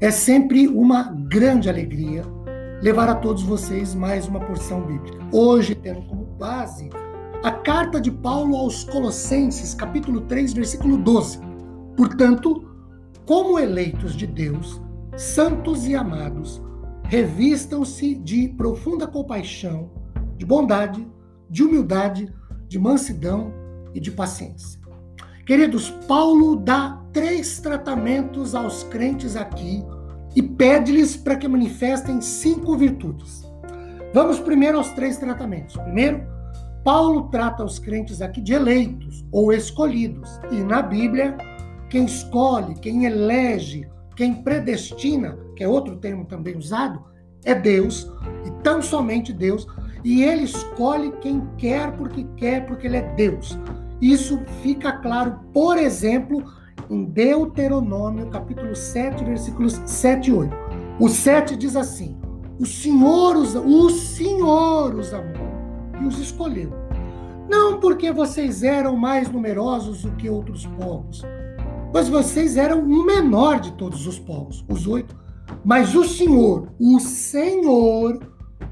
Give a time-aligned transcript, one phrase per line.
[0.00, 2.22] É sempre uma grande alegria
[2.80, 5.18] levar a todos vocês mais uma porção bíblica.
[5.32, 6.88] Hoje, tendo como base
[7.42, 11.40] a carta de Paulo aos Colossenses, capítulo 3, versículo 12.
[11.96, 12.64] Portanto,
[13.26, 14.80] como eleitos de Deus,
[15.16, 16.62] santos e amados,
[17.02, 19.90] revistam-se de profunda compaixão,
[20.36, 21.04] de bondade,
[21.50, 22.32] de humildade,
[22.68, 23.52] de mansidão
[23.92, 24.77] e de paciência.
[25.48, 29.82] Queridos, Paulo dá três tratamentos aos crentes aqui
[30.36, 33.50] e pede-lhes para que manifestem cinco virtudes.
[34.12, 35.74] Vamos primeiro aos três tratamentos.
[35.78, 36.22] Primeiro,
[36.84, 40.38] Paulo trata os crentes aqui de eleitos ou escolhidos.
[40.52, 41.34] E na Bíblia,
[41.88, 47.02] quem escolhe, quem elege, quem predestina, que é outro termo também usado,
[47.42, 48.12] é Deus,
[48.44, 49.66] e tão somente Deus,
[50.04, 53.58] e ele escolhe quem quer porque quer, porque ele é Deus.
[54.00, 56.44] Isso fica claro, por exemplo,
[56.88, 60.56] em Deuteronômio, capítulo 7, versículos 7 e 8.
[61.00, 62.16] O 7 diz assim:
[62.58, 65.48] O Senhor os, o Senhor os amou
[66.00, 66.72] e os escolheu.
[67.48, 71.22] Não porque vocês eram mais numerosos do que outros povos,
[71.90, 75.16] pois vocês eram o menor de todos os povos, os oito.
[75.64, 78.20] Mas o Senhor, o Senhor,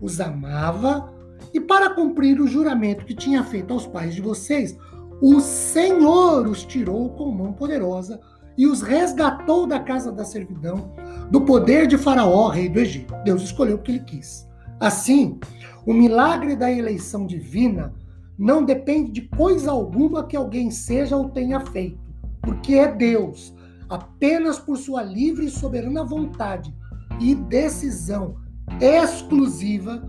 [0.00, 1.12] os amava
[1.52, 4.76] e para cumprir o juramento que tinha feito aos pais de vocês,
[5.22, 8.20] o Senhor os tirou com mão poderosa
[8.58, 10.92] e os resgatou da casa da servidão,
[11.30, 13.14] do poder de Faraó, rei do Egito.
[13.24, 14.48] Deus escolheu o que ele quis.
[14.80, 15.38] Assim,
[15.86, 17.94] o milagre da eleição divina
[18.36, 22.00] não depende de coisa alguma que alguém seja ou tenha feito,
[22.40, 23.54] porque é Deus,
[23.88, 26.74] apenas por sua livre e soberana vontade
[27.20, 28.34] e decisão
[28.80, 30.02] exclusiva,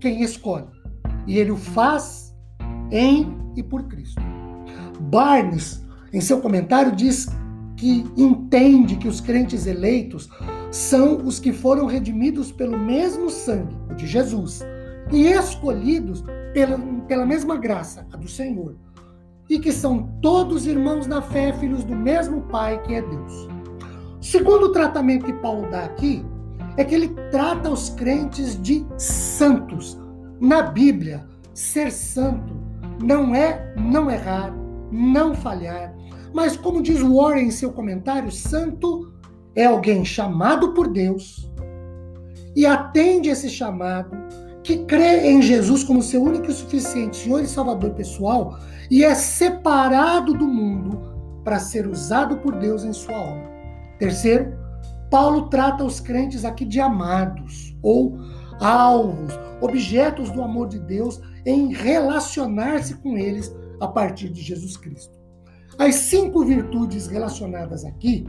[0.00, 0.68] quem escolhe.
[1.26, 2.34] E ele o faz
[2.90, 4.22] em e por Cristo.
[5.00, 7.26] Barnes, em seu comentário, diz
[7.76, 10.28] que entende que os crentes eleitos
[10.70, 14.60] são os que foram redimidos pelo mesmo sangue, o de Jesus,
[15.12, 18.76] e escolhidos pela, pela mesma graça, a do Senhor,
[19.48, 23.48] e que são todos irmãos na fé, filhos do mesmo Pai, que é Deus.
[24.20, 26.24] O segundo tratamento que Paulo dá aqui
[26.76, 29.98] é que ele trata os crentes de santos.
[30.40, 32.57] Na Bíblia, ser santo
[33.02, 34.54] não é não errar,
[34.90, 35.94] não falhar.
[36.32, 39.12] Mas, como diz Warren em seu comentário, santo
[39.54, 41.50] é alguém chamado por Deus
[42.54, 44.16] e atende esse chamado,
[44.62, 48.58] que crê em Jesus como seu único e suficiente Senhor e Salvador pessoal
[48.90, 51.00] e é separado do mundo
[51.44, 53.50] para ser usado por Deus em sua obra.
[53.98, 54.58] Terceiro,
[55.10, 58.18] Paulo trata os crentes aqui de amados ou
[58.60, 65.18] alvos, objetos do amor de Deus em relacionar-se com eles a partir de Jesus Cristo.
[65.78, 68.26] As cinco virtudes relacionadas aqui,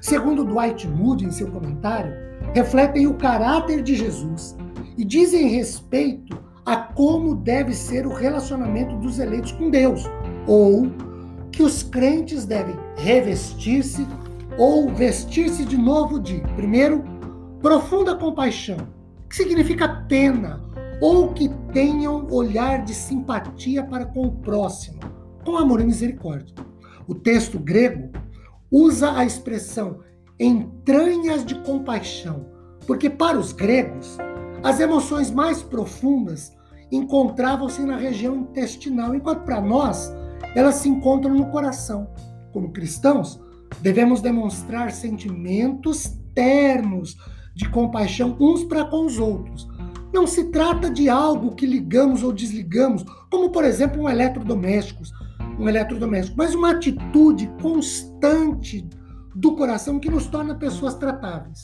[0.00, 2.12] segundo Dwight Moody em seu comentário,
[2.54, 4.56] refletem o caráter de Jesus
[4.96, 10.04] e dizem respeito a como deve ser o relacionamento dos eleitos com Deus,
[10.46, 10.86] ou
[11.50, 14.06] que os crentes devem revestir-se
[14.56, 17.02] ou vestir-se de novo de, primeiro,
[17.60, 18.76] profunda compaixão,
[19.32, 20.60] que significa pena,
[21.00, 25.00] ou que tenham olhar de simpatia para com o próximo,
[25.42, 26.54] com amor e misericórdia.
[27.08, 28.12] O texto grego
[28.70, 30.00] usa a expressão
[30.38, 32.44] entranhas de compaixão,
[32.86, 34.18] porque para os gregos,
[34.62, 36.52] as emoções mais profundas
[36.90, 40.12] encontravam-se na região intestinal, enquanto para nós,
[40.54, 42.06] elas se encontram no coração.
[42.52, 43.40] Como cristãos,
[43.80, 47.16] devemos demonstrar sentimentos ternos
[47.54, 49.68] de compaixão uns para com os outros.
[50.12, 55.02] Não se trata de algo que ligamos ou desligamos, como por exemplo um eletrodoméstico,
[55.58, 58.88] um eletrodoméstico, mas uma atitude constante
[59.34, 61.62] do coração que nos torna pessoas tratáveis.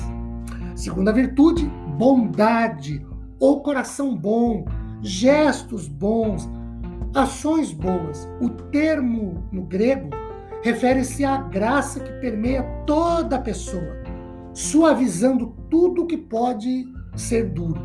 [0.75, 3.05] Segunda virtude, bondade
[3.39, 4.65] ou coração bom,
[5.03, 6.49] gestos bons,
[7.15, 8.29] ações boas.
[8.41, 10.11] O termo no grego
[10.63, 14.03] refere-se à graça que permeia toda a pessoa,
[14.59, 17.81] suavizando tudo que pode ser duro.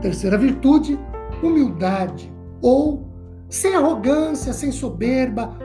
[0.00, 0.98] Terceira virtude,
[1.40, 3.06] humildade ou
[3.48, 5.56] sem arrogância, sem soberba,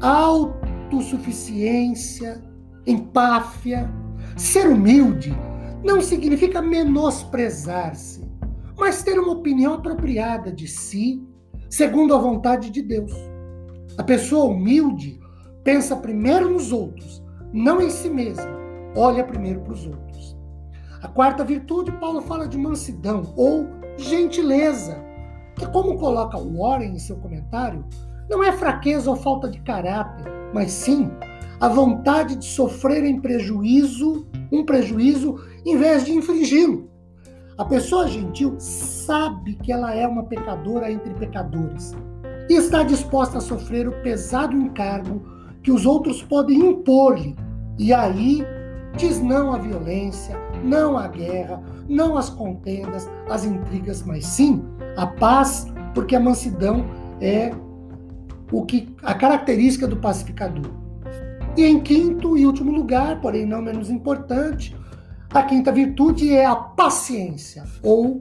[0.00, 2.42] autossuficiência,
[2.86, 3.90] empáfia.
[4.38, 5.36] Ser humilde
[5.84, 8.26] não significa menosprezar-se,
[8.78, 11.22] mas ter uma opinião apropriada de si,
[11.68, 13.12] segundo a vontade de Deus.
[13.98, 15.20] A pessoa humilde
[15.62, 17.22] pensa primeiro nos outros,
[17.52, 18.61] não em si mesma,
[18.94, 20.36] olha primeiro para os outros.
[21.02, 23.66] A quarta virtude, Paulo fala de mansidão ou
[23.98, 25.02] gentileza,
[25.56, 27.84] que, como coloca Warren em seu comentário,
[28.30, 31.10] não é fraqueza ou falta de caráter, mas sim
[31.60, 36.90] a vontade de sofrer em prejuízo, um prejuízo, em vez de infringi-lo.
[37.56, 41.94] A pessoa gentil sabe que ela é uma pecadora entre pecadores
[42.48, 45.22] e está disposta a sofrer o pesado encargo
[45.62, 47.36] que os outros podem impor-lhe.
[47.78, 48.44] E aí
[48.96, 54.62] diz não à violência, não à guerra, não às contendas, às intrigas, mas sim
[54.96, 56.84] à paz, porque a mansidão
[57.20, 57.52] é
[58.50, 60.70] o que a característica do pacificador.
[61.56, 64.74] E em quinto e último lugar, porém não menos importante,
[65.32, 68.20] a quinta virtude é a paciência ou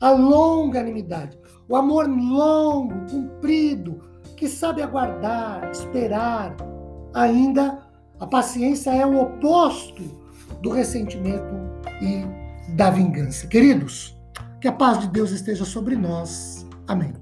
[0.00, 1.38] a longanimidade,
[1.68, 4.00] o amor longo, comprido,
[4.36, 6.54] que sabe aguardar, esperar.
[7.14, 7.85] Ainda
[8.18, 10.02] a paciência é o oposto
[10.62, 11.54] do ressentimento
[12.00, 12.24] e
[12.72, 13.46] da vingança.
[13.46, 14.16] Queridos,
[14.60, 16.66] que a paz de Deus esteja sobre nós.
[16.88, 17.12] Amém.